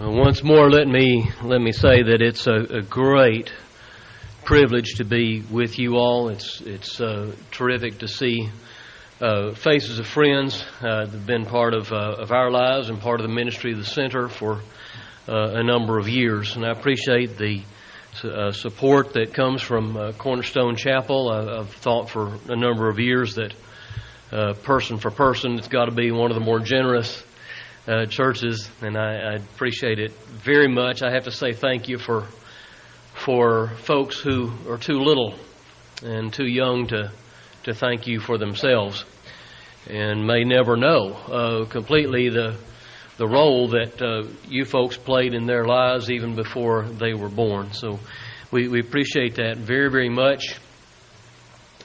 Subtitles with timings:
[0.00, 3.52] Uh, once more, let me let me say that it's a, a great
[4.44, 6.28] privilege to be with you all.
[6.28, 8.48] It's it's uh, terrific to see
[9.20, 13.00] uh, faces of friends uh, that have been part of uh, of our lives and
[13.00, 14.60] part of the ministry of the center for
[15.28, 17.62] uh, a number of years, and I appreciate the
[18.52, 21.28] support that comes from Cornerstone Chapel.
[21.28, 23.52] I, I've thought for a number of years that
[24.62, 27.24] person for person, it's got to be one of the more generous
[27.88, 31.02] uh, churches, and I, I, appreciate it very much.
[31.02, 32.26] I have to say thank you for
[33.14, 35.34] for folks who are too little
[36.02, 37.10] and too young to
[37.64, 39.06] to thank you for themselves,
[39.88, 42.56] and may never know uh, completely the
[43.16, 47.72] the role that uh, you folks played in their lives even before they were born.
[47.72, 47.98] So
[48.52, 50.60] we, we appreciate that very very much.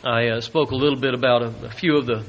[0.04, 2.26] I uh, spoke a little bit about a, a few of the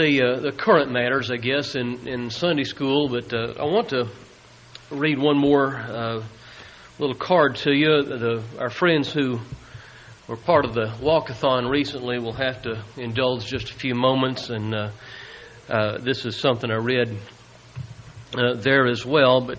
[0.00, 3.08] the uh, the current matters, I guess, in in Sunday school.
[3.08, 4.08] But uh, I want to
[4.90, 6.22] read one more uh,
[6.98, 8.02] little card to you.
[8.02, 9.40] The, our friends who
[10.26, 14.74] were part of the walkathon recently will have to indulge just a few moments, and
[14.74, 14.90] uh,
[15.68, 17.16] uh, this is something I read
[18.34, 19.42] uh, there as well.
[19.42, 19.58] But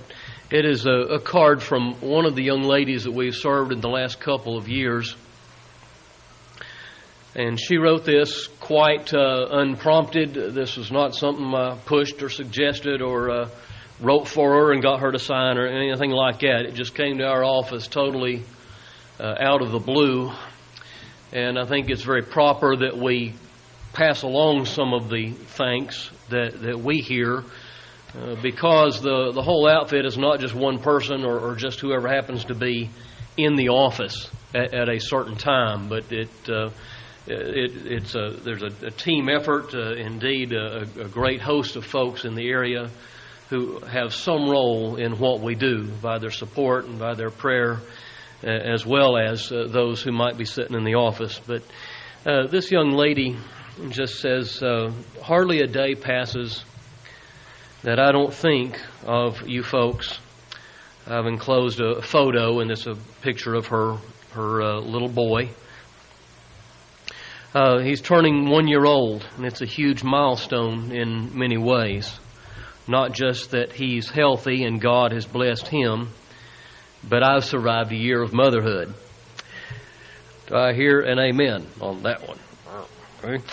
[0.50, 3.80] it is a, a card from one of the young ladies that we've served in
[3.80, 5.16] the last couple of years.
[7.34, 10.34] And she wrote this quite uh, unprompted.
[10.34, 13.50] This was not something I pushed or suggested or uh,
[14.02, 16.66] wrote for her and got her to sign or anything like that.
[16.66, 18.44] It just came to our office totally
[19.20, 20.32] uh, out of the blue.
[21.32, 23.34] And I think it's very proper that we
[23.94, 27.44] pass along some of the thanks that, that we hear
[28.14, 32.10] uh, because the, the whole outfit is not just one person or, or just whoever
[32.10, 32.90] happens to be
[33.38, 36.70] in the office at, at a certain time, but it uh,
[37.28, 41.86] it, it's a, there's a, a team effort, uh, indeed, a, a, great host of
[41.86, 42.90] folks in the area
[43.50, 47.80] who have some role in what we do by their support and by their prayer,
[48.44, 51.40] uh, as well as uh, those who might be sitting in the office.
[51.46, 51.62] But
[52.26, 53.38] uh, this young lady
[53.90, 54.92] just says, uh,
[55.22, 56.64] Hardly a day passes
[57.84, 60.20] that I don't think of you folks.
[61.08, 63.98] I've enclosed a photo, and it's a picture of her,
[64.34, 65.50] her uh, little boy.
[67.54, 72.18] Uh, he's turning one year old, and it's a huge milestone in many ways.
[72.88, 76.10] Not just that he's healthy and God has blessed him,
[77.08, 78.94] but I've survived a year of motherhood.
[80.48, 82.40] Do I hear an amen on that one?
[83.24, 83.44] Okay.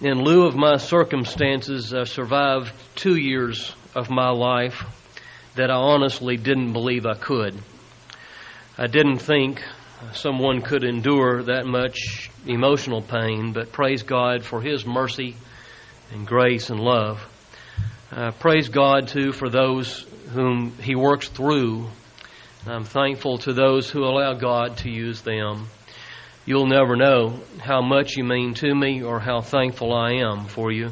[0.00, 4.84] In lieu of my circumstances, I survived two years of my life
[5.54, 7.58] that I honestly didn't believe I could.
[8.78, 9.62] I didn't think
[10.12, 15.36] someone could endure that much emotional pain, but praise God for His mercy
[16.12, 17.20] and grace and love.
[18.10, 21.88] Uh, praise God, too, for those whom He works through.
[22.66, 25.68] I'm thankful to those who allow God to use them.
[26.44, 30.72] You'll never know how much you mean to me or how thankful I am for
[30.72, 30.90] you.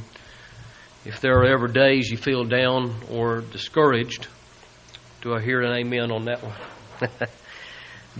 [1.04, 4.26] If there are ever days you feel down or discouraged,
[5.22, 7.10] do I hear an amen on that one?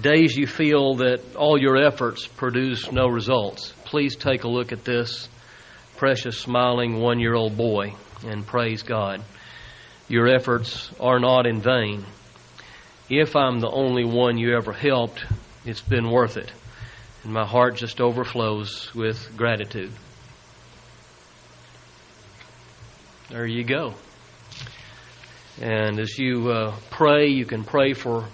[0.01, 4.85] days you feel that all your efforts produce no results, please take a look at
[4.85, 5.29] this
[5.97, 9.23] precious, smiling one year old boy and praise God.
[10.09, 12.05] Your efforts are not in vain.
[13.09, 15.25] If I'm the only one you ever helped,
[15.65, 16.53] it's been worth it.
[17.25, 19.93] And my heart just overflows with gratitude.
[23.31, 23.95] There you go.
[25.61, 28.29] And as you uh, pray, you can pray for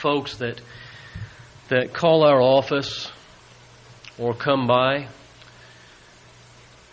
[0.00, 0.60] folks that
[1.68, 3.10] that call our office
[4.18, 5.06] or come by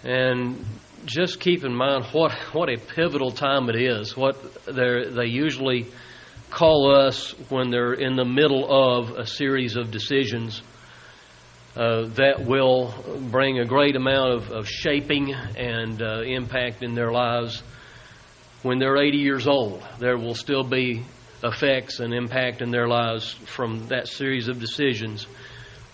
[0.04, 0.64] and
[1.06, 4.36] just keep in mind what what a pivotal time it is what
[4.66, 5.88] they usually
[6.50, 10.62] call us when they're in the middle of a series of decisions
[11.78, 12.94] uh, that will
[13.30, 17.62] bring a great amount of, of shaping and uh, impact in their lives
[18.64, 19.84] when they're 80 years old.
[20.00, 21.04] There will still be
[21.44, 25.28] effects and impact in their lives from that series of decisions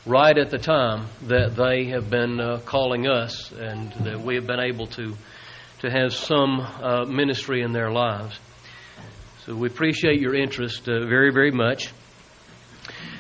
[0.06, 4.48] right at the time that they have been uh, calling us and that we have
[4.48, 5.16] been able to
[5.84, 8.40] to have some uh, ministry in their lives.
[9.46, 11.92] So we appreciate your interest uh, very, very much.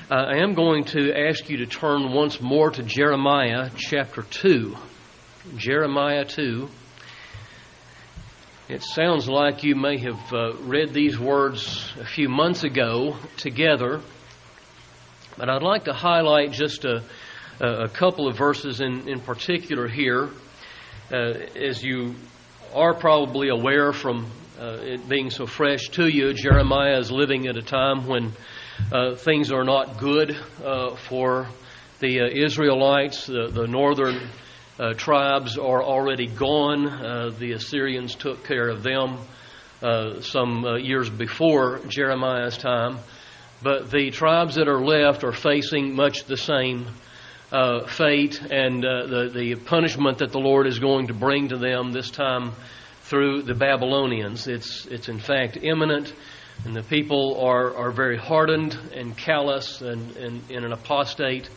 [0.09, 4.77] Uh, I am going to ask you to turn once more to Jeremiah chapter 2.
[5.57, 6.69] Jeremiah 2.
[8.69, 13.99] It sounds like you may have uh, read these words a few months ago together,
[15.37, 17.03] but I'd like to highlight just a,
[17.59, 20.29] a couple of verses in, in particular here.
[21.11, 22.15] Uh, as you
[22.73, 24.27] are probably aware from
[24.57, 26.33] uh, it being so fresh to you.
[26.33, 28.31] Jeremiah is living at a time when
[28.93, 31.47] uh, things are not good uh, for
[31.99, 33.25] the uh, Israelites.
[33.25, 34.21] The, the northern
[34.79, 36.87] uh, tribes are already gone.
[36.87, 39.17] Uh, the Assyrians took care of them
[40.21, 42.99] some years before Jeremiah's time.
[43.61, 46.87] But the tribes that are left are facing much the same
[47.53, 51.57] uh, fate and uh, the, the punishment that the Lord is going to bring to
[51.57, 52.51] them this time
[53.03, 54.47] through the Babylonians.
[54.47, 56.13] It's, it's in fact imminent,
[56.65, 61.47] and the people are, are very hardened and callous and, and in an apostate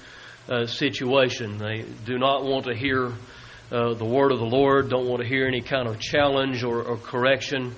[0.48, 1.58] uh, situation.
[1.58, 3.12] They do not want to hear
[3.70, 6.82] uh, the word of the Lord, don't want to hear any kind of challenge or,
[6.82, 7.75] or correction.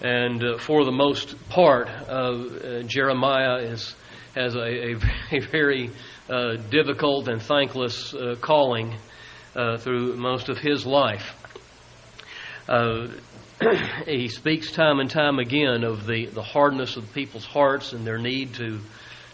[0.00, 3.94] And uh, for the most part, uh, Jeremiah is,
[4.34, 4.96] has a, a,
[5.32, 5.90] a very
[6.28, 8.96] uh, difficult and thankless uh, calling
[9.54, 11.32] uh, through most of his life.
[12.68, 13.08] Uh,
[14.06, 18.18] he speaks time and time again of the, the hardness of people's hearts and their
[18.18, 18.80] need to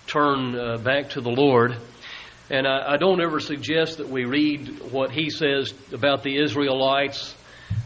[0.07, 1.77] turn uh, back to the Lord.
[2.51, 7.37] And I, I, don't ever suggest that we read what he says about the Israelites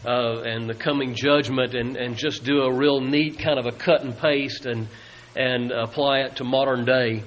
[0.03, 3.71] uh, and the coming judgment and, and just do a real neat kind of a
[3.71, 4.87] cut and paste and,
[5.35, 7.21] and apply it to modern day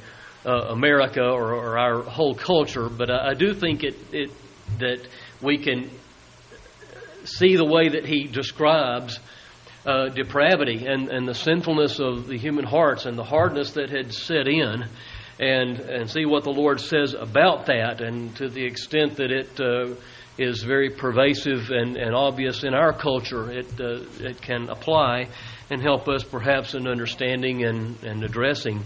[0.44, 4.30] uh, America or, or, our whole culture, but I, I do think it, it,
[4.80, 5.06] that
[5.40, 5.90] we can
[7.24, 9.20] see the way that he describes
[9.86, 14.12] uh, depravity and, and the sinfulness of the human hearts and the hardness that had
[14.12, 14.86] set in,
[15.38, 19.60] and and see what the Lord says about that, and to the extent that it
[19.60, 19.94] uh,
[20.38, 25.28] is very pervasive and, and obvious in our culture, it uh, it can apply
[25.70, 28.82] and help us perhaps in understanding and, and addressing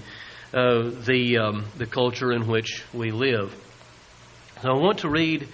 [0.52, 3.54] uh, the, um, the culture in which we live.
[4.60, 5.48] So I want to read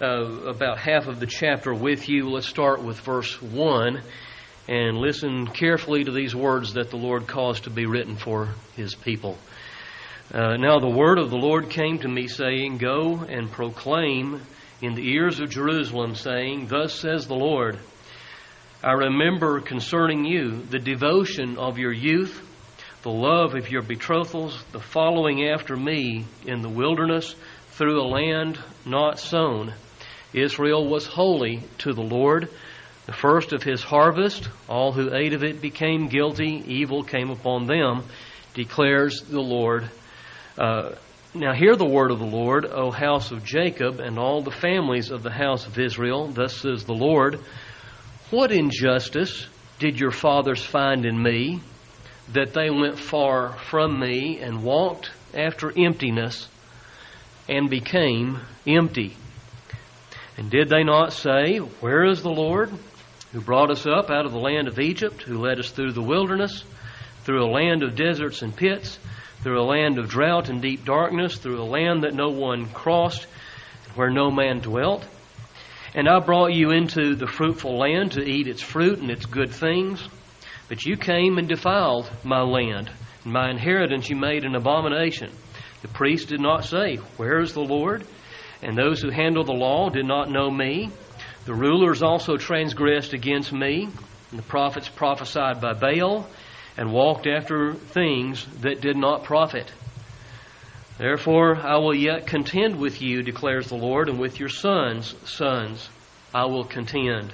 [0.00, 2.30] uh, about half of the chapter with you.
[2.30, 4.00] Let's start with verse 1
[4.68, 8.94] and listen carefully to these words that the Lord caused to be written for his
[8.94, 9.38] people.
[10.32, 14.40] Uh, now the word of the Lord came to me, saying, Go and proclaim
[14.82, 17.78] in the ears of Jerusalem, saying, Thus says the Lord,
[18.84, 22.44] I remember concerning you the devotion of your youth
[23.02, 27.34] the love of your betrothals, the following after me in the wilderness
[27.70, 29.72] through a land not sown.
[30.32, 32.50] Israel was holy to the Lord.
[33.06, 36.62] The first of his harvest, all who ate of it became guilty.
[36.66, 38.02] Evil came upon them,
[38.52, 39.88] declares the Lord.
[40.58, 40.94] Uh,
[41.34, 45.10] now hear the word of the Lord, O house of Jacob, and all the families
[45.10, 46.26] of the house of Israel.
[46.26, 47.40] Thus says the Lord
[48.30, 49.46] What injustice
[49.78, 51.60] did your fathers find in me?
[52.32, 56.48] that they went far from me and walked after emptiness
[57.48, 59.16] and became empty.
[60.36, 62.70] And did they not say, Where is the Lord
[63.32, 66.02] who brought us up out of the land of Egypt, who led us through the
[66.02, 66.64] wilderness,
[67.24, 68.98] through a land of deserts and pits,
[69.40, 73.26] through a land of drought and deep darkness, through a land that no one crossed,
[73.94, 75.06] where no man dwelt?
[75.94, 79.52] And I brought you into the fruitful land to eat its fruit and its good
[79.52, 80.06] things.
[80.68, 82.90] But you came and defiled my land,
[83.24, 85.30] and my inheritance you made an abomination.
[85.82, 88.04] The priests did not say, Where is the Lord?
[88.62, 90.90] And those who handle the law did not know me.
[91.44, 93.88] The rulers also transgressed against me,
[94.30, 96.28] and the prophets prophesied by Baal,
[96.78, 99.70] and walked after things that did not profit.
[100.96, 105.88] Therefore I will yet contend with you, declares the Lord, and with your sons' sons
[106.32, 107.32] I will contend.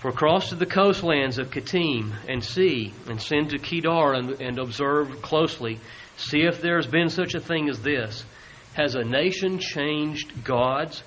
[0.00, 4.58] For cross to the coastlands of Kittim and see, and send to Kedar and, and
[4.58, 5.78] observe closely.
[6.16, 8.24] See if there has been such a thing as this.
[8.74, 11.02] Has a nation changed gods,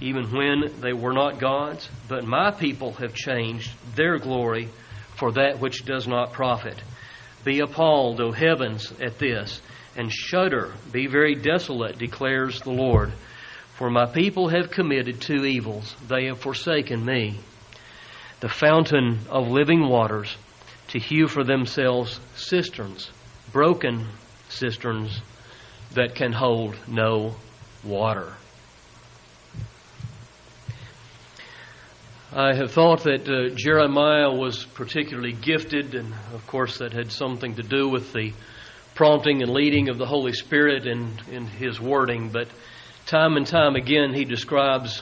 [0.00, 1.88] even when they were not gods?
[2.06, 4.68] But my people have changed their glory
[5.16, 6.82] for that which does not profit.
[7.44, 9.60] Be appalled, O heavens, at this,
[9.96, 13.12] and shudder, be very desolate, declares the Lord.
[13.74, 15.94] For my people have committed two evils.
[16.08, 17.38] They have forsaken me
[18.40, 20.36] the fountain of living waters
[20.88, 23.10] to hew for themselves cisterns,
[23.52, 24.06] broken
[24.48, 25.20] cisterns
[25.92, 27.34] that can hold no
[27.82, 28.34] water.
[32.36, 37.54] I have thought that uh, Jeremiah was particularly gifted, and of course, that had something
[37.54, 38.32] to do with the
[38.96, 42.30] prompting and leading of the Holy Spirit in, in his wording.
[42.30, 42.48] But
[43.06, 45.00] time and time again, he describes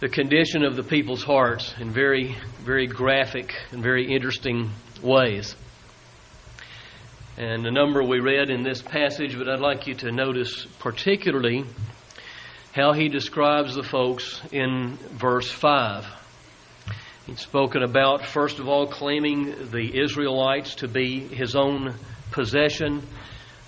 [0.00, 5.56] the condition of the people's hearts in very, very graphic and very interesting ways.
[7.38, 11.64] And the number we read in this passage, but I'd like you to notice particularly
[12.72, 16.06] how he describes the folks in verse 5.
[17.26, 21.94] He'd spoken about, first of all, claiming the Israelites to be his own
[22.30, 23.06] possession.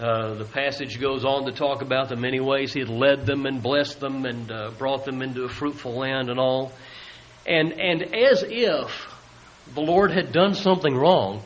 [0.01, 3.45] Uh, the passage goes on to talk about the many ways he had led them
[3.45, 6.73] and blessed them and uh, brought them into a fruitful land and all.
[7.47, 9.07] And, and as if
[9.75, 11.43] the Lord had done something wrong,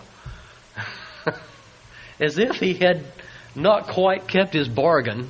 [2.21, 3.05] as if he had
[3.57, 5.29] not quite kept his bargain,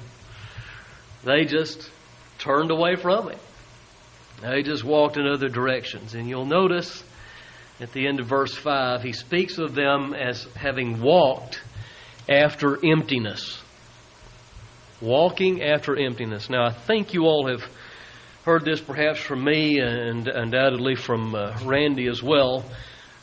[1.25, 1.91] they just
[2.49, 3.39] turned away from it.
[4.41, 6.15] They just walked in other directions.
[6.15, 7.05] And you'll notice
[7.79, 11.61] at the end of verse 5, he speaks of them as having walked
[12.27, 13.61] after emptiness.
[15.03, 16.49] Walking after emptiness.
[16.49, 17.63] Now, I think you all have
[18.47, 22.65] heard this perhaps from me and undoubtedly from uh, Randy as well.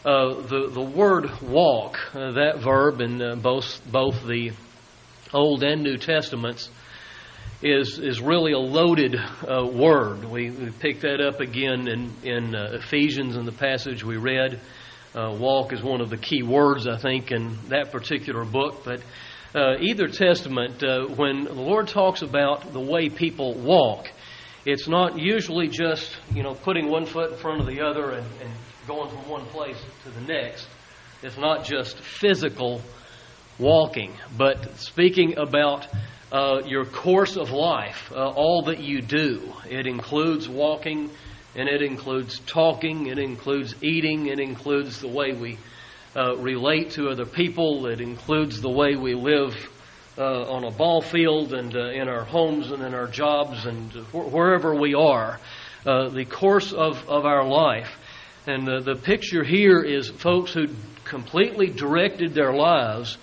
[0.05, 4.51] Uh, the, the word walk, uh, that verb in uh, both, both the
[5.33, 6.69] Old and New Testaments,
[7.61, 10.25] is, is really a loaded uh, word.
[10.25, 14.59] We, we pick that up again in, in uh, Ephesians in the passage we read.
[15.15, 18.83] walk is one of the key words, I think, in that particular book.
[18.83, 19.01] But
[19.55, 20.83] either testament,
[21.17, 24.07] when the Lord talks about the way people walk,
[24.65, 28.25] it's not usually just, you know, putting one foot in front of the other and,
[28.41, 28.51] and
[28.87, 30.67] going from one place to the next.
[31.21, 32.81] It's not just physical
[33.59, 35.87] walking, but speaking about
[36.31, 39.53] uh, your course of life, uh, all that you do.
[39.69, 41.09] It includes walking,
[41.55, 45.57] and it includes talking, it includes eating, it includes the way we
[46.15, 49.53] uh, relate to other people, it includes the way we live
[50.17, 53.91] uh, on a ball field and uh, in our homes and in our jobs and
[53.91, 55.39] wh- wherever we are,
[55.85, 57.97] uh, the course of, of our life.
[58.47, 60.67] And the, the picture here is folks who
[61.03, 63.17] completely directed their lives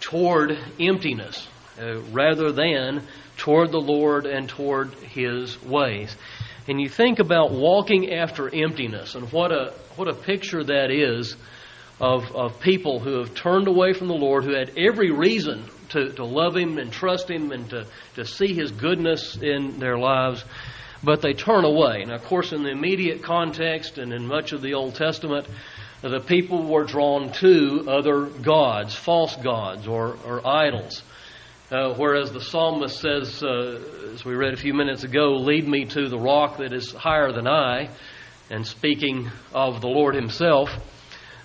[0.00, 1.48] toward emptiness
[1.80, 3.02] uh, rather than
[3.36, 6.16] toward the Lord and toward His ways.
[6.68, 11.36] And you think about walking after emptiness and what a, what a picture that is
[12.00, 16.12] of, of people who have turned away from the Lord, who had every reason to,
[16.14, 20.44] to love Him and trust Him and to, to see His goodness in their lives,
[21.04, 22.04] but they turn away.
[22.06, 25.46] Now, of course, in the immediate context and in much of the Old Testament,
[26.02, 31.02] the people were drawn to other gods, false gods, or, or idols.
[31.68, 33.80] Uh, whereas the psalmist says, uh,
[34.14, 37.32] as we read a few minutes ago, lead me to the rock that is higher
[37.32, 37.88] than I,
[38.50, 40.70] and speaking of the Lord Himself,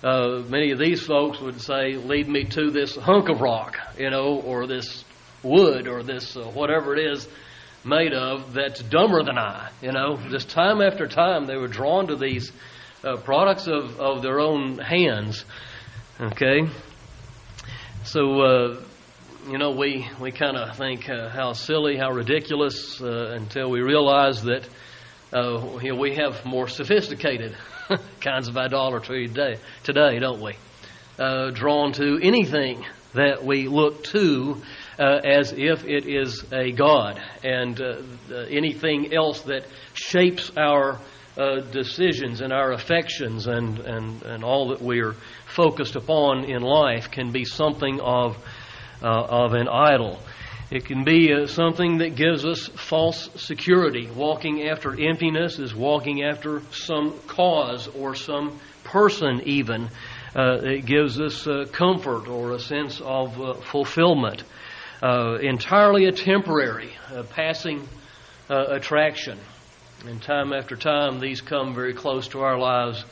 [0.04, 4.10] uh, many of these folks would say, lead me to this hunk of rock, you
[4.10, 5.04] know, or this
[5.42, 7.28] wood, or this uh, whatever it is
[7.84, 10.18] made of that's dumber than I, you know.
[10.30, 12.52] Just time after time, they were drawn to these
[13.02, 15.44] uh, products of, of their own hands,
[16.20, 16.68] okay.
[18.04, 18.80] So, uh,
[19.48, 23.80] you know, we, we kind of think uh, how silly, how ridiculous, uh, until we
[23.80, 24.68] realize that
[25.32, 27.56] uh, you know, we have more sophisticated
[28.20, 30.54] kinds of idolatry today, today don't we?
[31.18, 32.84] Uh, drawn to anything
[33.14, 34.62] that we look to
[34.98, 37.96] uh, as if it is a God, and uh,
[38.48, 41.00] anything else that shapes our
[41.70, 45.14] decisions and our affections and, and, and all that we're
[45.46, 48.36] focused upon in life can be something of,
[49.02, 50.18] of an idol.
[50.72, 54.08] It can be uh, something that gives us false security.
[54.10, 59.90] Walking after emptiness is walking after some cause or some person, even.
[60.34, 64.44] Uh, it gives us uh, comfort or a sense of uh, fulfillment.
[65.02, 67.86] Uh, entirely a temporary, uh, passing
[68.48, 69.38] attraction.
[70.06, 73.04] And time after time, these come very close to our lives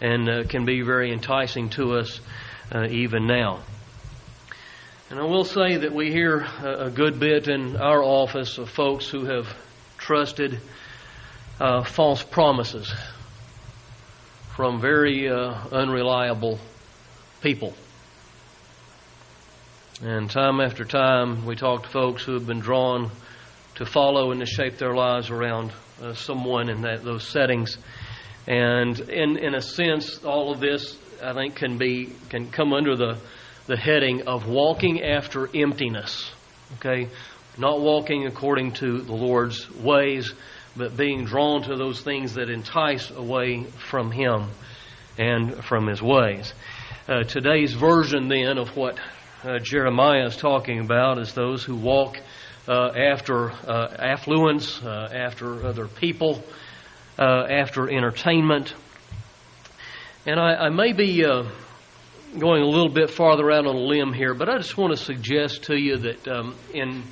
[0.00, 2.20] and can be very enticing to us
[2.88, 3.62] even now.
[5.10, 9.08] And I will say that we hear a good bit in our office of folks
[9.08, 9.48] who have
[9.98, 10.60] trusted
[11.58, 12.94] uh, false promises
[14.54, 16.60] from very uh, unreliable
[17.42, 17.74] people.
[20.00, 23.10] And time after time, we talk to folks who have been drawn
[23.74, 27.78] to follow and to shape their lives around uh, someone in that, those settings.
[28.46, 32.94] And in, in a sense, all of this, I think, can be can come under
[32.94, 33.18] the
[33.70, 36.28] the heading of walking after emptiness.
[36.78, 37.08] Okay?
[37.56, 40.34] Not walking according to the Lord's ways,
[40.76, 44.48] but being drawn to those things that entice away from Him
[45.16, 46.52] and from His ways.
[47.08, 48.98] Uh, today's version, then, of what
[49.44, 52.18] uh, Jeremiah is talking about is those who walk
[52.66, 56.42] uh, after uh, affluence, uh, after other people,
[57.20, 58.74] uh, after entertainment.
[60.26, 61.24] And I, I may be
[62.38, 65.02] going a little bit farther out on a limb here, but I just want to
[65.02, 67.02] suggest to you that um, in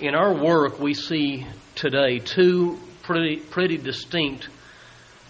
[0.00, 4.48] in our work we see today two pretty pretty distinct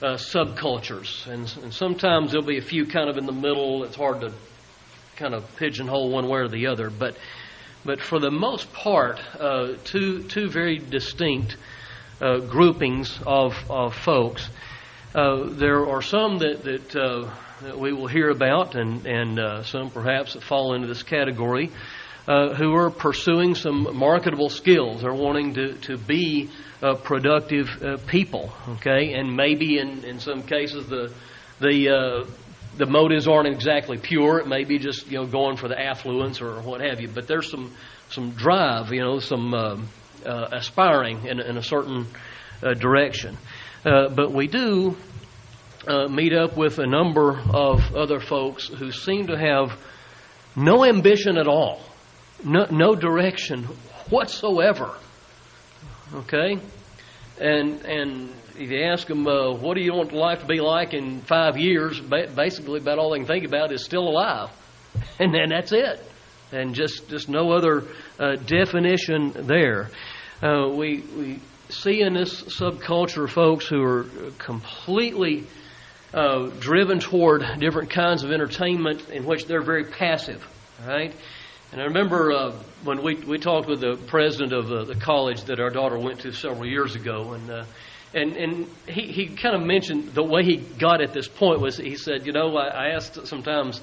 [0.02, 3.84] uh, subcultures, and, and sometimes there'll be a few kind of in the middle.
[3.84, 4.32] It's hard to
[5.16, 7.16] kind of pigeonhole one way or the other, but
[7.84, 11.56] but for the most part, uh, two two very distinct
[12.20, 14.48] uh, groupings of of folks.
[15.14, 17.30] Uh, there are some that that, uh,
[17.62, 21.70] that, we will hear about, and and uh, some perhaps that fall into this category,
[22.26, 26.50] uh, who are pursuing some marketable skills, are wanting to to be
[27.02, 27.68] productive
[28.06, 28.52] people.
[28.76, 31.12] Okay, and maybe in in some cases the
[31.60, 32.26] the
[32.76, 34.38] the motives aren't exactly pure.
[34.38, 37.08] It may be just you know going for the affluence or what have you.
[37.08, 37.74] But there's some
[38.10, 39.76] some drive, you know, some uh,
[40.24, 42.06] uh, aspiring in, in, a certain
[42.62, 43.36] uh, direction.
[43.84, 44.96] Uh, but we do
[45.86, 49.78] uh, meet up with a number of other folks who seem to have
[50.56, 51.80] no ambition at all,
[52.44, 53.64] no, no direction
[54.10, 54.94] whatsoever.
[56.14, 56.58] Okay,
[57.38, 60.92] and and if you ask them, uh, what do you want life to be like
[60.92, 64.50] in five years, basically about all they can think about is still alive.
[65.20, 66.02] And then that's it.
[66.50, 67.84] And just, just no other
[68.18, 69.90] uh, definition there.
[70.42, 74.06] Uh, we, we see in this subculture folks who are
[74.38, 75.46] completely
[76.14, 80.46] uh, driven toward different kinds of entertainment in which they're very passive,
[80.86, 81.14] right?
[81.70, 85.44] And I remember uh, when we, we talked with the president of the, the college
[85.44, 87.64] that our daughter went to several years ago, and uh,
[88.14, 91.76] and and he, he kind of mentioned the way he got at this point was
[91.76, 93.82] he said, you know, I, I asked sometimes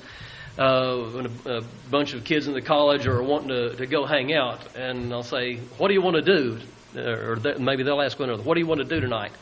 [0.58, 4.05] uh, when a, a bunch of kids in the college are wanting to, to go
[4.05, 6.60] hang out, and I'll say, what do you want to do?
[6.98, 9.34] Or maybe they'll ask one another, what do you want to do tonight?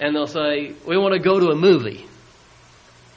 [0.00, 2.06] And they'll say, we want to go to a movie.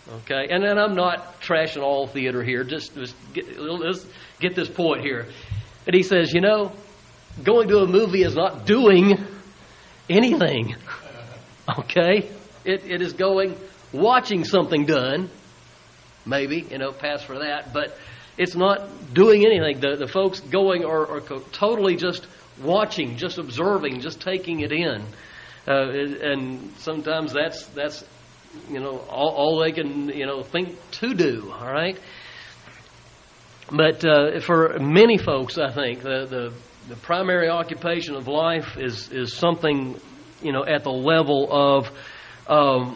[0.07, 2.63] Okay, and then I'm not trashing all theater here.
[2.63, 4.05] Just, just get, let's
[4.39, 5.27] get this point here.
[5.87, 6.71] And he says, you know,
[7.43, 9.17] going to a movie is not doing
[10.09, 10.75] anything.
[11.79, 12.29] Okay?
[12.63, 13.57] It, it is going,
[13.91, 15.31] watching something done,
[16.23, 17.97] maybe, you know, pass for that, but
[18.37, 19.79] it's not doing anything.
[19.79, 21.21] The, the folks going are, are
[21.53, 22.27] totally just
[22.61, 25.05] watching, just observing, just taking it in.
[25.67, 28.03] Uh, and sometimes that's, that's
[28.69, 31.99] you know, all, all they can, you know, think to do, all right?
[33.71, 36.53] But uh, for many folks, I think, the, the
[36.87, 39.99] the primary occupation of life is is something
[40.41, 41.91] you know at the level of
[42.47, 42.95] um,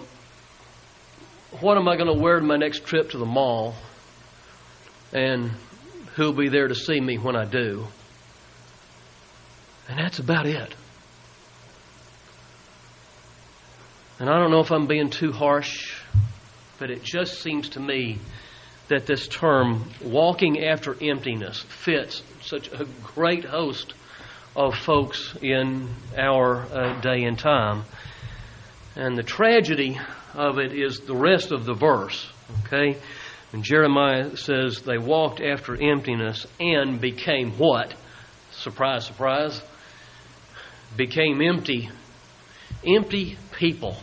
[1.60, 3.76] what am I going to wear to my next trip to the mall,
[5.12, 5.52] and
[6.16, 7.88] who'll be there to see me when I do,
[9.88, 10.76] and that's about it.
[14.20, 15.98] And I don't know if I'm being too harsh,
[16.78, 18.20] but it just seems to me
[18.90, 23.94] that this term, walking after emptiness, fits such a great host
[24.58, 27.84] of folks in our uh, day and time.
[28.98, 29.98] And the tragedy
[30.34, 32.30] of it is the rest of the verse,
[32.66, 33.00] okay?
[33.54, 37.94] And Jeremiah says they walked after emptiness and became what?
[38.52, 39.62] Surprise, surprise.
[40.98, 41.90] Became empty.
[42.86, 43.96] Empty people.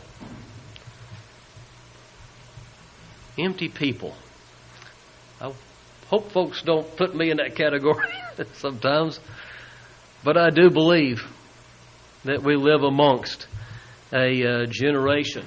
[3.38, 4.14] Empty people.
[5.40, 5.52] I
[6.08, 8.06] hope folks don't put me in that category
[8.54, 9.20] sometimes,
[10.24, 11.22] but I do believe
[12.24, 13.46] that we live amongst
[14.12, 15.44] a uh, generation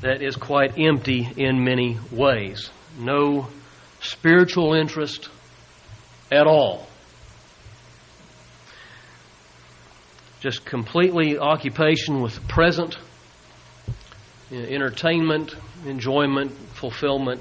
[0.00, 2.70] that is quite empty in many ways.
[2.98, 3.48] No
[4.00, 5.28] spiritual interest
[6.30, 6.86] at all.
[10.40, 12.96] Just completely occupation with the present,
[14.50, 15.54] entertainment,
[15.86, 17.40] enjoyment, fulfillment,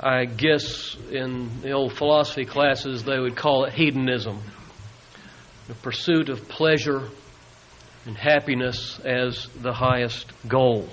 [0.00, 4.40] I guess in the old philosophy classes they would call it hedonism,
[5.68, 7.08] the pursuit of pleasure
[8.06, 10.88] and happiness as the highest goal.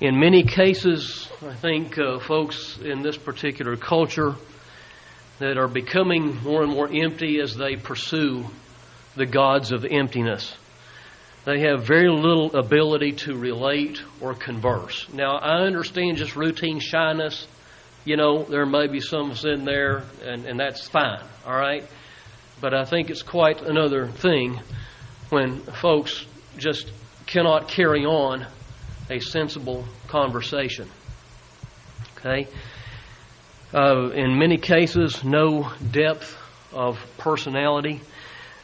[0.00, 4.34] In many cases, I think uh, folks in this particular culture
[5.38, 8.46] that are becoming more and more empty as they pursue
[9.14, 10.54] the gods of emptiness.
[11.44, 15.06] They have very little ability to relate or converse.
[15.12, 17.46] Now, I understand just routine shyness
[18.04, 21.84] you know, there may be some in there, and, and that's fine, all right?
[22.60, 24.60] But I think it's quite another thing
[25.30, 26.26] when folks
[26.58, 26.92] just
[27.26, 28.46] cannot carry on
[29.08, 30.88] a sensible conversation.
[32.18, 32.46] Okay?
[33.72, 36.36] Uh, in many cases, no depth
[36.72, 38.02] of personality,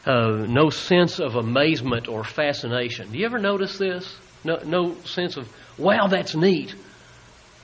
[0.06, 3.12] uh, no sense of amazement or fascination.
[3.12, 4.16] Do you ever notice this?
[4.44, 6.74] No, no sense of, wow, that's neat.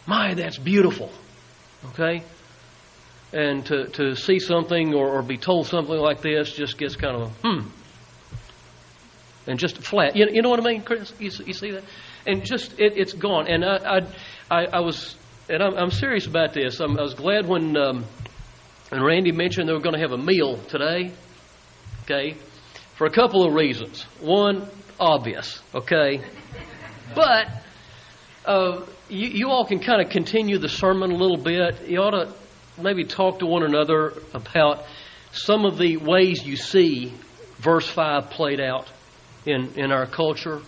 [0.07, 1.11] My, that's beautiful.
[1.90, 2.22] Okay?
[3.33, 7.16] And to, to see something or, or be told something like this just gets kind
[7.16, 7.68] of a, hmm.
[9.46, 10.16] and just flat.
[10.16, 11.12] You, you know what I mean, Chris?
[11.18, 11.85] You, you see that?
[12.27, 13.49] And just it, it's gone.
[13.49, 14.01] And I I,
[14.51, 15.16] I, I was
[15.49, 16.81] and I'm, I'm serious about this.
[16.81, 18.05] I'm, I was glad when um,
[18.90, 21.12] when Randy mentioned they were going to have a meal today.
[22.07, 22.37] Okay,
[22.95, 24.03] for a couple of reasons.
[24.21, 25.61] One, obvious.
[25.75, 26.23] Okay,
[27.14, 27.49] but.
[28.45, 31.88] Uh, you, you all can kind of continue the sermon a little bit.
[31.88, 32.33] You ought to
[32.81, 34.85] maybe talk to one another about
[35.33, 37.12] some of the ways you see
[37.59, 38.88] verse 5 played out
[39.45, 40.61] in, in our culture.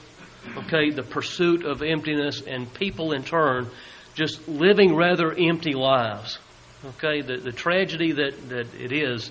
[0.56, 3.68] Okay, the pursuit of emptiness and people in turn
[4.14, 6.38] just living rather empty lives.
[6.84, 9.30] Okay, the, the tragedy that, that it is.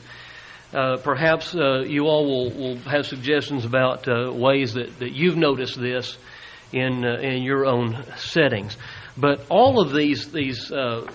[0.73, 5.37] Uh, perhaps uh, you all will, will have suggestions about uh, ways that, that you've
[5.37, 6.17] noticed this
[6.73, 8.75] in, uh, in your own settings.
[9.15, 11.09] But all of these, these uh,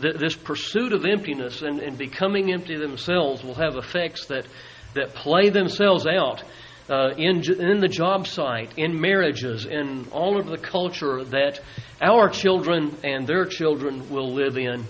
[0.00, 4.46] th- this pursuit of emptiness and, and, becoming empty themselves will have effects that,
[4.94, 6.42] that play themselves out
[6.88, 11.60] uh, in, in the job site, in marriages, in all of the culture that
[12.00, 14.84] our children and their children will live in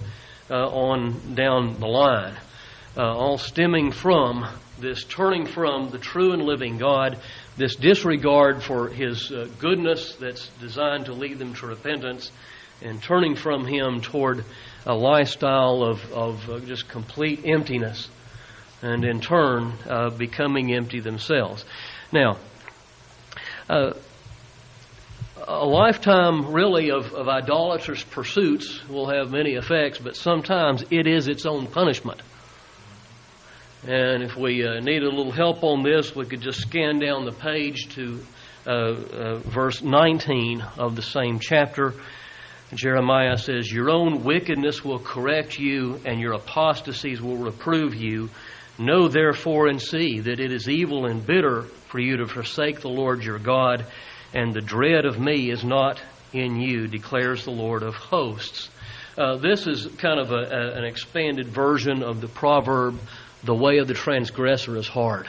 [0.51, 2.37] uh, on down the line.
[2.97, 4.45] Uh, all stemming from
[4.81, 7.19] this turning from the true and living God
[7.57, 12.33] this disregard for His uh, goodness that's designed to lead them to repentance
[12.83, 14.45] and turning from Him toward
[14.87, 18.09] a lifestyle of, of uh, just complete emptiness
[18.83, 21.65] and in turn uh, becoming empty themselves.
[22.11, 22.39] Now,
[23.69, 23.93] uh,
[25.47, 31.29] a lifetime really of, of idolatrous pursuits will have many effects, but sometimes it is
[31.29, 32.21] its own punishment.
[33.87, 37.25] And if we uh, need a little help on this, we could just scan down
[37.25, 38.23] the page to
[38.67, 41.95] uh, uh, verse 19 of the same chapter.
[42.75, 48.29] Jeremiah says, Your own wickedness will correct you, and your apostasies will reprove you.
[48.79, 52.89] Know therefore and see that it is evil and bitter for you to forsake the
[52.89, 53.87] Lord your God,
[54.35, 56.01] and the dread of me is not
[56.35, 58.69] in you, declares the Lord of hosts.
[59.19, 62.99] Uh, this is kind of a, a, an expanded version of the proverb
[63.43, 65.29] the way of the transgressor is hard.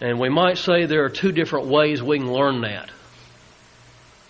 [0.00, 2.90] And we might say there are two different ways we can learn that.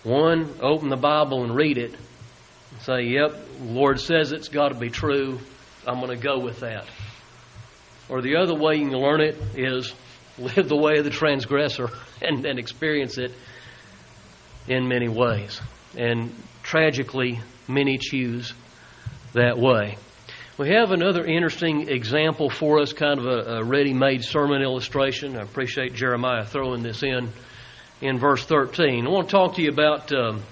[0.03, 4.75] One, open the Bible and read it and say, yep, Lord says it's got to
[4.75, 5.39] be true.
[5.87, 6.85] I'm going to go with that.
[8.07, 9.93] Or the other way you can learn it is
[10.37, 11.89] live the way of the transgressor
[12.21, 13.31] and, and experience it
[14.67, 15.59] in many ways.
[15.97, 16.33] And
[16.63, 18.53] tragically, many choose
[19.33, 19.97] that way.
[20.57, 25.35] We have another interesting example for us, kind of a, a ready made sermon illustration.
[25.35, 27.27] I appreciate Jeremiah throwing this in
[27.99, 29.05] in verse 13.
[29.05, 30.43] I want to talk to you about um,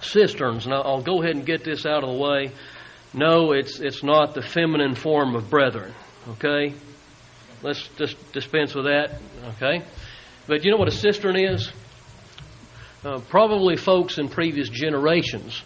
[0.00, 2.52] cisterns, and I'll, go ahead and get this out of the way.
[3.12, 5.92] No, it's, it's not the feminine form of brethren,
[6.30, 6.74] okay?
[7.62, 9.20] Let's just dispense with that,
[9.56, 9.84] okay?
[10.46, 11.70] But you know what a cistern is?
[13.04, 15.62] Uh, probably folks in previous generations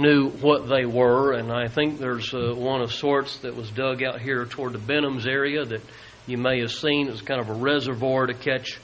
[0.00, 4.02] knew what they were, and I think there's uh, one of sorts that was dug
[4.02, 5.82] out here toward the Benhams area that
[6.26, 7.08] you may have seen.
[7.08, 8.78] It was kind of a reservoir to catch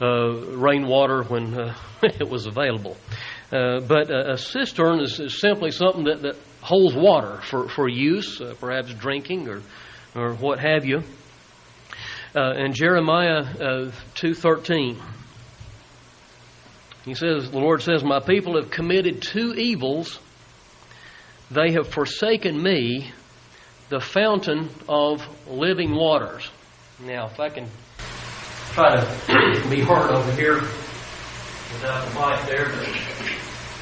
[0.00, 2.96] uh, rainwater when uh, it was available.
[3.52, 8.40] Uh, but a, cistern is, is, simply something that, that holds water for, for use,
[8.40, 9.62] uh, perhaps drinking or,
[10.14, 11.02] or what have you.
[12.34, 15.00] Uh, in Jeremiah 2.13,
[17.04, 20.18] he says, the Lord says, My people have committed two evils
[21.50, 23.12] they have forsaken me,
[23.88, 26.50] the fountain of living waters.
[27.00, 27.68] Now, if I can
[28.72, 32.88] try to be heard over here without the mic there, but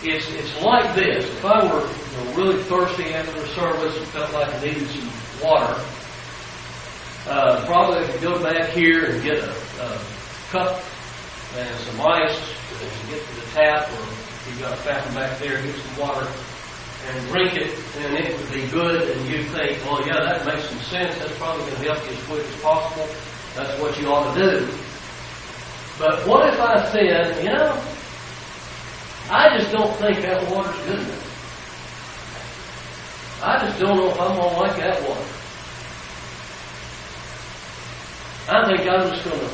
[0.03, 1.24] it's, it's like this.
[1.24, 4.88] If I were you know, really thirsty after the service and felt like I needed
[4.88, 5.11] some
[5.42, 5.81] water,
[7.27, 9.50] uh, probably I could go back here and get a,
[9.81, 10.00] a
[10.50, 10.85] cup
[11.57, 15.38] and some ice to get to the tap, or if you've got a fountain back
[15.38, 16.29] there, get some water
[17.07, 20.47] and drink it, and it would be good, and you think, oh, well, yeah, that
[20.47, 21.19] makes some sense.
[21.19, 23.09] That's probably going to help you as quick as possible.
[23.55, 24.67] That's what you ought to do.
[25.99, 27.81] But what if I said, you know,
[29.31, 31.25] I just don't think that water's good enough.
[33.43, 35.25] I just don't know if I'm going to like that water.
[38.47, 39.51] I think I'm just going to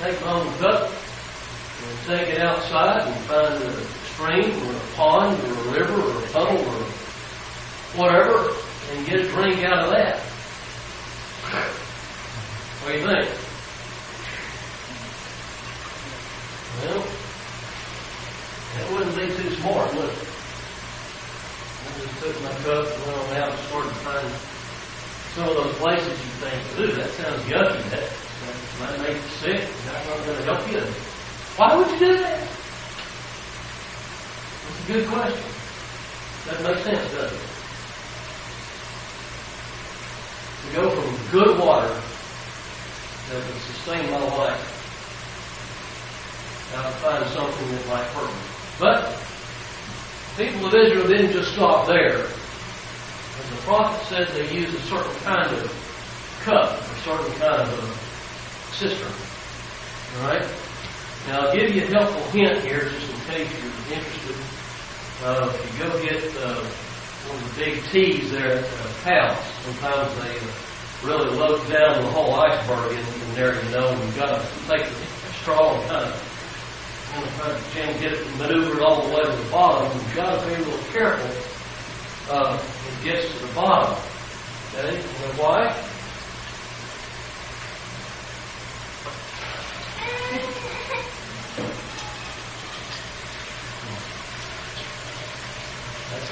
[0.00, 5.40] take my own cup and take it outside and find a stream or a pond
[5.40, 6.84] or a river or a tunnel or
[7.98, 8.54] whatever
[8.92, 10.20] and get a drink out of that.
[12.82, 13.26] What do you think?
[16.78, 17.02] Well,
[18.74, 20.18] that wouldn't be too smart, would it?
[21.82, 24.28] I just took my cup and went on out and started to find
[25.34, 27.90] some of those places you think, ooh, that sounds yucky.
[27.90, 28.06] That,
[28.78, 29.68] Might make you sick.
[29.86, 30.80] That's not going to help you.
[31.56, 32.61] Why would you do that?
[34.86, 35.44] Good question.
[36.46, 37.48] Doesn't make sense, doesn't it?
[40.62, 41.88] To go from good water
[43.28, 44.60] that would sustain my life,
[46.72, 48.42] now to find something that might hurt me.
[48.80, 49.16] But
[50.36, 52.24] people of Israel didn't just stop there.
[52.24, 58.70] As the prophet said, they used a certain kind of cup, a certain kind of
[58.72, 59.12] cistern.
[60.18, 60.46] All right?
[61.28, 64.61] Now, I'll give you a helpful hint here, just in case you're interested.
[65.22, 66.58] Uh, if you go get uh,
[67.30, 70.50] one of the big T's there at uh, Pals, sometimes they uh,
[71.04, 74.46] really load down the whole iceberg in, in there, you know, and you've got to
[74.68, 74.86] take
[75.42, 79.50] straw and kind of try to jam, get it maneuvered all the way to the
[79.50, 79.92] bottom.
[79.92, 81.52] You've got to be a little careful
[82.30, 82.58] uh,
[82.88, 83.98] it gets to the bottom.
[84.74, 84.96] Okay?
[84.96, 85.91] You know why?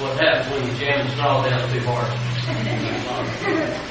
[0.00, 2.08] What happens when you jam the straw down too hard.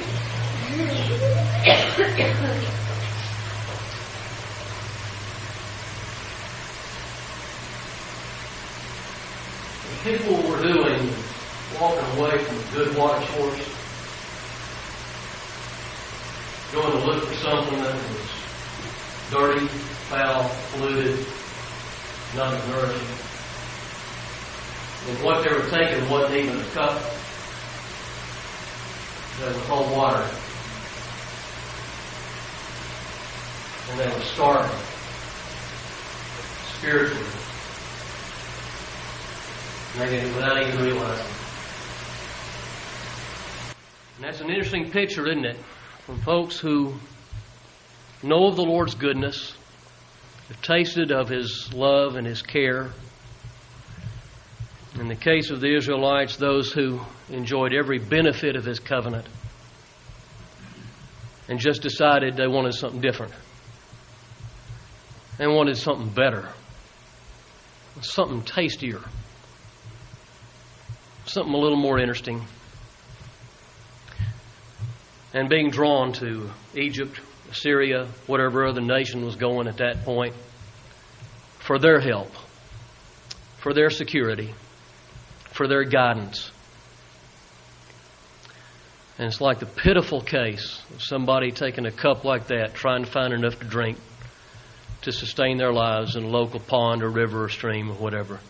[10.02, 11.12] people were doing,
[11.78, 13.68] walking away from a good watch horse,
[16.72, 19.66] going to look for something that was dirty,
[20.08, 21.26] foul, polluted,
[22.34, 23.29] not nourishing.
[25.08, 27.00] And what they were taking wasn't even a cup
[29.40, 30.28] that would hold water.
[33.90, 34.70] And they were starving
[36.78, 37.26] spiritually.
[39.98, 41.26] Maybe without even realizing.
[44.16, 45.56] And that's an interesting picture, isn't it?
[46.04, 46.94] From folks who
[48.22, 49.56] know of the Lord's goodness,
[50.48, 52.90] have tasted of His love and His care.
[54.98, 57.00] In the case of the Israelites, those who
[57.30, 59.26] enjoyed every benefit of His covenant
[61.48, 63.32] and just decided they wanted something different.
[65.38, 66.48] They wanted something better,
[68.02, 69.00] something tastier
[71.30, 72.44] something a little more interesting.
[75.32, 77.20] And being drawn to Egypt,
[77.52, 80.34] Syria, whatever other nation was going at that point,
[81.58, 82.32] for their help,
[83.58, 84.54] for their security,
[85.60, 86.50] for their guidance.
[89.18, 93.10] And it's like the pitiful case of somebody taking a cup like that, trying to
[93.10, 93.98] find enough to drink
[95.02, 98.40] to sustain their lives in a local pond or river or stream or whatever.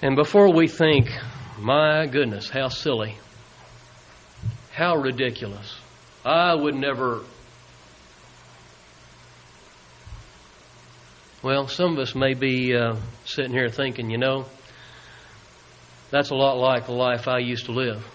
[0.00, 1.10] And before we think,
[1.58, 3.18] my goodness, how silly,
[4.72, 5.76] how ridiculous,
[6.24, 7.24] I would never.
[11.42, 14.46] Well, some of us may be uh, sitting here thinking, you know,
[16.10, 18.06] that's a lot like the life I used to live.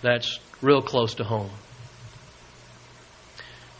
[0.00, 1.50] That's real close to home.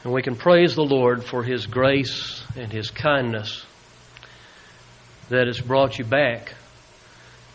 [0.05, 3.64] And we can praise the Lord for His grace and His kindness
[5.31, 6.55] that has brought you back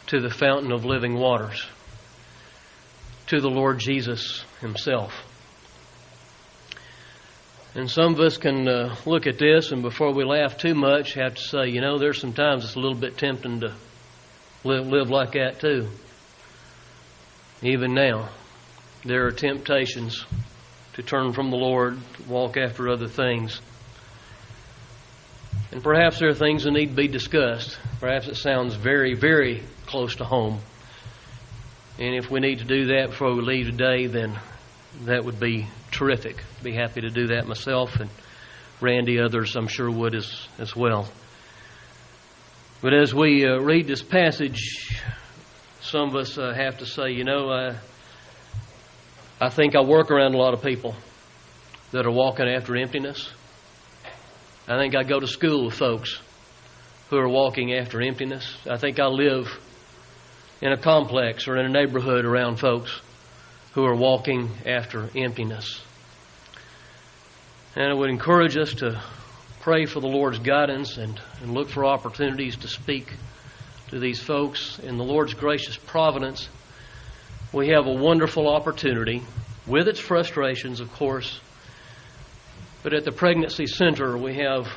[0.08, 1.64] to the fountain of living waters,
[3.28, 5.14] to the Lord Jesus Himself.
[7.76, 11.16] And some of us can uh, look at this and before we laugh too much
[11.16, 13.74] have to say, you know, there's sometimes it's a little bit tempting to
[14.64, 15.90] live, live like that too.
[17.64, 18.30] Even now,
[19.04, 20.24] there are temptations
[20.94, 23.60] to turn from the Lord, walk after other things.
[25.72, 27.80] And perhaps there are things that need to be discussed.
[28.00, 30.60] Perhaps it sounds very, very close to home.
[31.98, 34.40] And if we need to do that before we leave today, then
[35.06, 36.44] that would be terrific.
[36.62, 38.10] Be happy to do that myself, and
[38.82, 41.08] Randy, others, I'm sure would as as well.
[42.82, 45.00] But as we uh, read this passage,
[45.80, 47.76] some of us uh, have to say, you know, uh,
[49.40, 50.96] I think I work around a lot of people
[51.92, 53.32] that are walking after emptiness.
[54.68, 56.20] I think I go to school with folks
[57.10, 58.58] who are walking after emptiness.
[58.70, 59.48] I think I live
[60.62, 63.00] in a complex or in a neighborhood around folks
[63.74, 65.82] who are walking after emptiness.
[67.76, 69.02] And I would encourage us to
[69.62, 73.12] pray for the Lord's guidance and, and look for opportunities to speak
[73.90, 74.78] to these folks.
[74.80, 76.50] In the Lord's gracious providence,
[77.52, 79.24] we have a wonderful opportunity,
[79.66, 81.40] with its frustrations, of course,
[82.84, 84.68] but at the pregnancy center, we have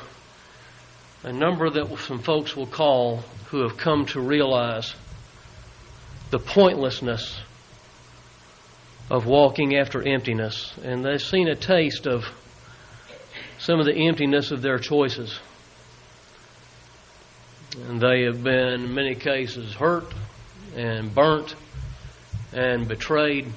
[1.23, 4.95] a number that some folks will call who have come to realize
[6.29, 7.37] the pointlessness
[9.09, 12.25] of walking after emptiness, and they've seen a taste of
[13.57, 15.39] some of the emptiness of their choices.
[17.87, 20.13] And they have been, in many cases, hurt
[20.75, 21.55] and burnt
[22.53, 23.47] and betrayed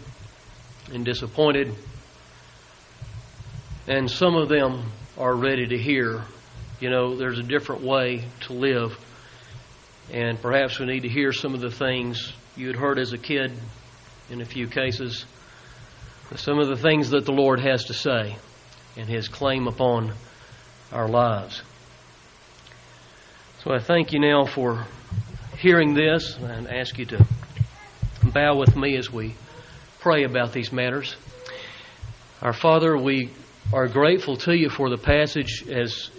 [0.93, 1.75] and disappointed.
[3.89, 6.23] And some of them are ready to hear,
[6.81, 8.99] you know, there's a different way to live.
[10.13, 13.19] And perhaps we need to hear some of the things you had heard as a
[13.19, 13.53] kid
[14.31, 15.25] in a few cases,
[16.37, 18.37] some of the things that the Lord has to say
[18.97, 20.13] and His claim upon
[20.93, 21.63] our lives.
[23.65, 24.87] So I thank you now for
[25.59, 27.27] hearing this and ask you to
[28.33, 29.35] bow with me as we
[29.99, 31.17] pray about these matters.
[32.41, 33.31] Our Father, we
[33.73, 36.11] are grateful to you for the passage as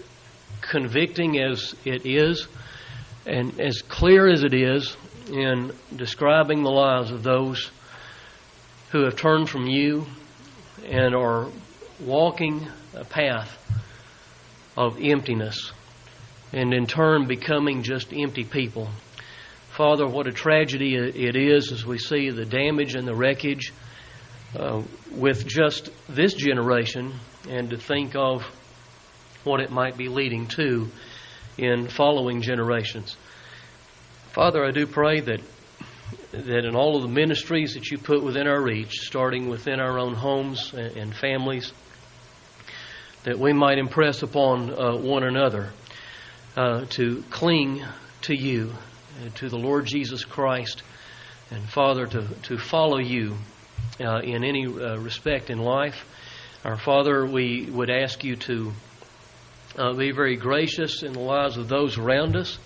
[0.62, 2.48] convicting as it is
[3.26, 4.96] and as clear as it is
[5.32, 7.72] in describing the lives of those
[8.92, 10.06] who have turned from you
[10.86, 11.48] and are
[12.00, 13.58] walking a path
[14.76, 15.72] of emptiness
[16.54, 18.90] and in turn becoming just empty people.
[19.70, 23.72] Father, what a tragedy it is as we see the damage and the wreckage
[24.58, 27.14] uh, with just this generation
[27.50, 28.44] and to think of
[29.46, 30.90] what it might be leading to
[31.58, 33.16] in following generations.
[34.34, 35.40] Father, I do pray that
[36.32, 40.00] that in all of the ministries that you put within our reach, starting within our
[40.00, 41.74] own homes and, families,
[43.24, 45.72] that we might impress upon uh, one another
[46.56, 47.84] uh, to cling
[48.22, 48.74] to you,
[49.24, 50.84] uh, to the Lord Jesus Christ,
[51.52, 53.36] and Father, to, to follow you
[54.00, 56.06] uh, in any uh, respect in life.
[56.64, 58.72] Our Father, we would ask you to
[59.78, 62.58] uh, be very gracious in the lives of those around us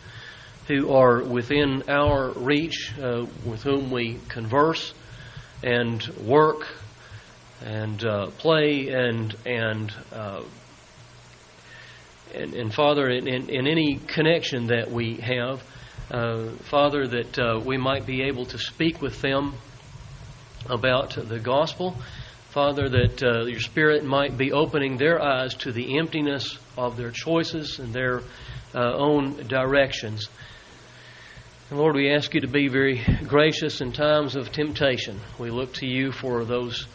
[0.67, 4.93] who are within our reach, uh, with whom we converse
[5.63, 6.65] and work
[7.63, 10.43] and uh, play and and, uh,
[12.33, 15.63] and and Father, in, in, in, any connection that we have,
[16.11, 19.53] uh, Father, that uh, we might be able to speak with them
[20.69, 21.95] about the gospel.
[22.49, 27.11] Father, that uh, your Spirit might be opening their eyes to the emptiness of their
[27.11, 28.21] choices and their
[28.73, 30.29] own directions.
[31.71, 35.19] Lord, we ask you to be very gracious in times of temptation.
[35.39, 36.85] We look to you for those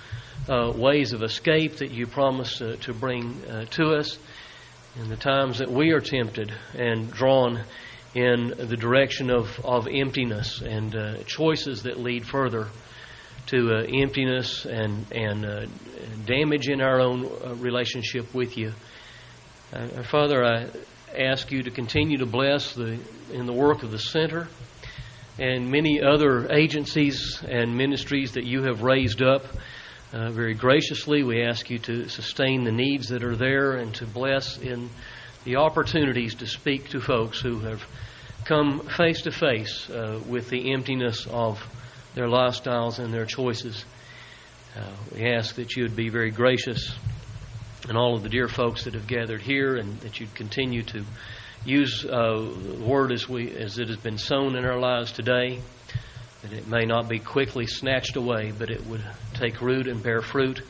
[0.48, 4.16] uh, ways of escape that you promise uh, to bring uh, to us
[4.94, 7.64] in the times that we are tempted and drawn
[8.14, 12.68] in the direction of, of emptiness and uh, choices that lead further
[13.46, 15.66] to uh, emptiness and, and uh,
[16.26, 17.28] damage in our own
[17.61, 18.72] relationship with you.
[20.11, 20.66] Father, I
[21.16, 22.99] ask you to continue to bless the
[23.33, 24.49] in the work of the center
[25.38, 29.44] and many other agencies and ministries that you have raised up.
[30.12, 34.07] Uh, very graciously, we ask you to sustain the needs that are there and to
[34.07, 34.90] bless in
[35.44, 37.83] the opportunities to speak to folks who have
[38.44, 41.62] come face to face uh, with the emptiness of
[42.14, 43.85] their lifestyles and their choices.
[44.77, 46.92] Uh, we ask that you would be very gracious
[47.88, 51.05] and all of the dear folks that have gathered here and that you'd continue to
[51.64, 55.61] use uh, the word as we as it has been sown in our lives today,
[56.43, 60.23] that it may not be quickly snatched away, but it would take root and bear
[60.23, 60.62] fruit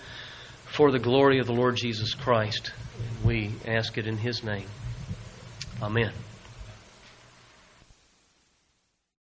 [0.66, 2.72] for the glory of the Lord Jesus Christ.
[3.24, 4.66] We ask it in His name.
[5.82, 6.12] Amen.